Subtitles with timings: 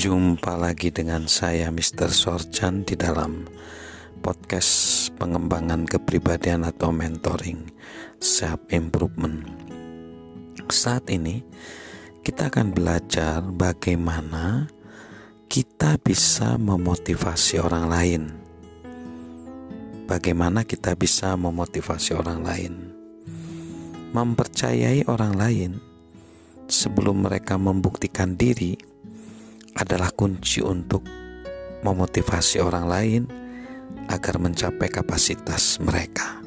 [0.00, 2.08] Jumpa lagi dengan saya Mr.
[2.08, 3.44] Sorchan di dalam
[4.24, 7.68] podcast pengembangan kepribadian atau mentoring
[8.16, 9.44] self improvement.
[10.72, 11.44] Saat ini
[12.24, 14.72] kita akan belajar bagaimana
[15.52, 18.22] kita bisa memotivasi orang lain.
[20.08, 22.72] Bagaimana kita bisa memotivasi orang lain?
[24.16, 25.76] Mempercayai orang lain
[26.72, 28.88] sebelum mereka membuktikan diri
[29.76, 31.06] adalah kunci untuk
[31.80, 33.22] memotivasi orang lain
[34.10, 36.42] agar mencapai kapasitas mereka.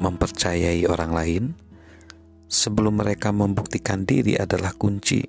[0.00, 1.44] Mempercayai orang lain
[2.50, 5.22] sebelum mereka membuktikan diri adalah kunci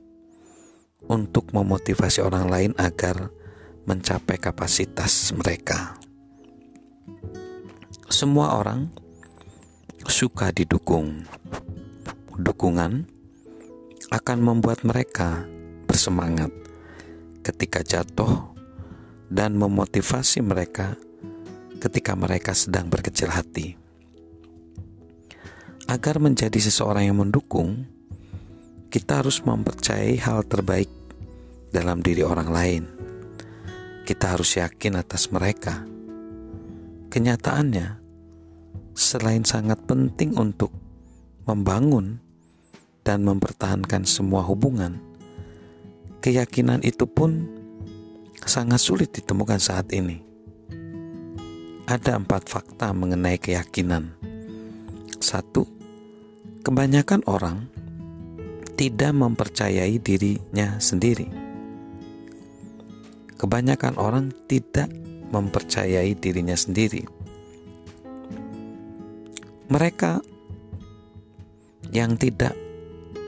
[1.06, 3.30] untuk memotivasi orang lain agar
[3.86, 5.98] mencapai kapasitas mereka.
[8.10, 8.90] Semua orang
[10.06, 11.26] suka didukung.
[12.36, 13.08] Dukungan
[14.12, 15.48] akan membuat mereka
[16.06, 16.54] bersemangat
[17.42, 18.54] ketika jatuh
[19.26, 20.94] dan memotivasi mereka
[21.82, 23.74] ketika mereka sedang berkecil hati.
[25.90, 27.90] Agar menjadi seseorang yang mendukung,
[28.94, 30.94] kita harus mempercayai hal terbaik
[31.74, 32.84] dalam diri orang lain.
[34.06, 35.90] Kita harus yakin atas mereka.
[37.10, 37.98] Kenyataannya,
[38.94, 40.70] selain sangat penting untuk
[41.50, 42.22] membangun
[43.02, 45.15] dan mempertahankan semua hubungan,
[46.26, 47.46] keyakinan itu pun
[48.42, 50.26] sangat sulit ditemukan saat ini.
[51.86, 54.18] Ada empat fakta mengenai keyakinan.
[55.22, 55.70] Satu,
[56.66, 57.70] kebanyakan orang
[58.74, 61.30] tidak mempercayai dirinya sendiri.
[63.38, 64.90] Kebanyakan orang tidak
[65.30, 67.06] mempercayai dirinya sendiri.
[69.70, 70.26] Mereka
[71.94, 72.58] yang tidak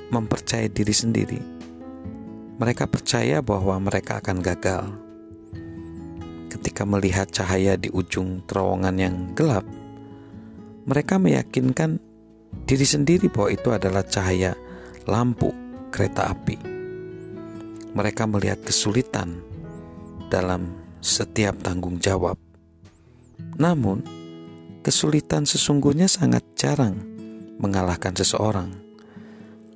[0.09, 1.56] mempercayai diri sendiri
[2.57, 4.83] mereka percaya bahwa mereka akan gagal.
[6.49, 9.61] Ketika melihat cahaya di ujung terowongan yang gelap,
[10.89, 12.01] mereka meyakinkan
[12.65, 14.57] diri sendiri bahwa itu adalah cahaya
[15.05, 15.53] lampu
[15.93, 16.57] kereta api.
[17.93, 19.37] Mereka melihat kesulitan
[20.33, 22.41] dalam setiap tanggung jawab.
[23.61, 24.01] Namun,
[24.81, 26.97] kesulitan sesungguhnya sangat jarang
[27.61, 28.73] mengalahkan seseorang.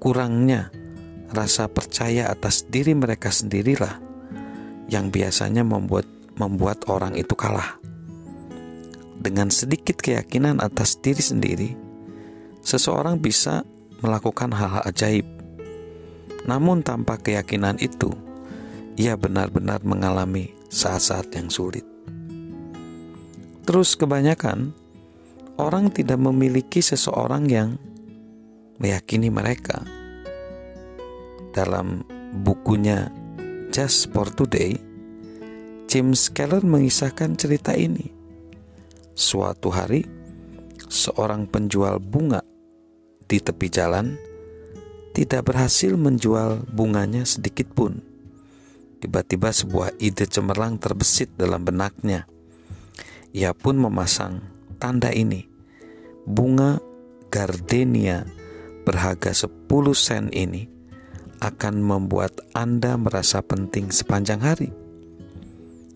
[0.01, 0.73] Kurangnya
[1.31, 3.99] rasa percaya atas diri mereka sendirilah
[4.91, 6.03] yang biasanya membuat
[6.35, 7.79] membuat orang itu kalah.
[9.21, 11.69] Dengan sedikit keyakinan atas diri sendiri,
[12.65, 13.63] seseorang bisa
[14.01, 15.27] melakukan hal-hal ajaib.
[16.49, 18.09] Namun tanpa keyakinan itu,
[18.97, 21.85] ia benar-benar mengalami saat-saat yang sulit.
[23.61, 24.73] Terus kebanyakan
[25.61, 27.77] orang tidak memiliki seseorang yang
[28.81, 29.85] meyakini mereka
[31.51, 32.03] dalam
[32.43, 33.11] bukunya
[33.71, 34.75] Just for Today,
[35.87, 38.11] James Keller mengisahkan cerita ini.
[39.15, 40.03] Suatu hari,
[40.91, 42.43] seorang penjual bunga
[43.27, 44.19] di tepi jalan
[45.15, 48.03] tidak berhasil menjual bunganya sedikit pun.
[48.99, 52.27] Tiba-tiba sebuah ide cemerlang terbesit dalam benaknya.
[53.31, 54.43] Ia pun memasang
[54.83, 55.47] tanda ini.
[56.27, 56.75] Bunga
[57.31, 58.27] gardenia
[58.83, 59.47] berharga 10
[59.95, 60.80] sen ini
[61.41, 64.69] akan membuat Anda merasa penting sepanjang hari.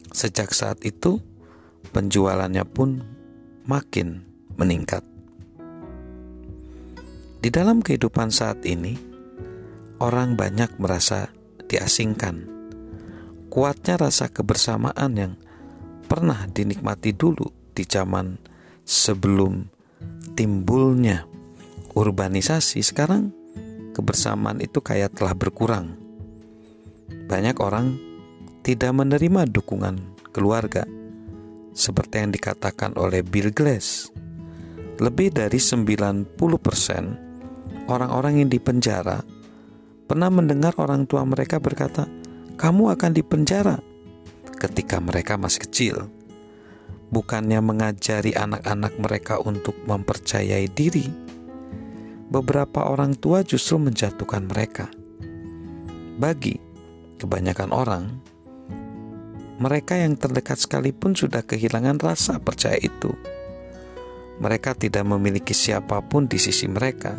[0.09, 1.22] Sejak saat itu,
[1.94, 3.06] penjualannya pun
[3.69, 4.25] makin
[4.57, 5.06] meningkat.
[7.45, 8.97] Di dalam kehidupan saat ini,
[10.01, 11.29] orang banyak merasa
[11.69, 12.50] diasingkan.
[13.53, 15.33] Kuatnya rasa kebersamaan yang
[16.09, 18.41] pernah dinikmati dulu di zaman
[18.81, 19.62] sebelum
[20.33, 21.29] timbulnya
[21.94, 23.44] urbanisasi sekarang
[23.95, 25.95] kebersamaan itu kayak telah berkurang.
[27.31, 27.95] Banyak orang
[28.67, 29.95] tidak menerima dukungan
[30.35, 30.83] keluarga,
[31.72, 34.11] seperti yang dikatakan oleh Bill Glass.
[35.00, 39.24] Lebih dari 90% orang-orang yang dipenjara
[40.06, 42.03] pernah mendengar orang tua mereka berkata,
[42.59, 43.80] "Kamu akan dipenjara."
[44.56, 45.95] Ketika mereka masih kecil,
[47.12, 51.25] bukannya mengajari anak-anak mereka untuk mempercayai diri,
[52.36, 54.92] beberapa orang tua justru menjatuhkan mereka.
[56.20, 56.60] Bagi
[57.16, 58.04] kebanyakan orang,
[59.56, 63.16] mereka yang terdekat sekalipun sudah kehilangan rasa percaya itu.
[64.36, 67.16] Mereka tidak memiliki siapa pun di sisi mereka.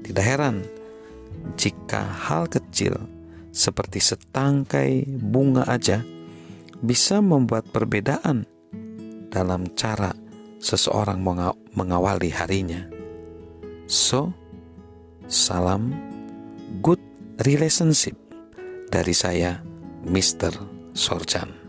[0.00, 0.64] Tidak heran
[1.60, 2.96] jika hal kecil
[3.52, 6.00] seperti setangkai bunga aja
[6.80, 8.48] bisa membuat perbedaan
[9.28, 10.16] dalam cara
[10.56, 11.20] seseorang
[11.76, 12.97] mengawali harinya.
[13.88, 14.36] So,
[15.32, 15.96] salam
[16.84, 17.00] good
[17.40, 18.20] relationship
[18.88, 19.64] Dari saya,
[20.04, 20.52] Mr.
[20.92, 21.67] Sorjan.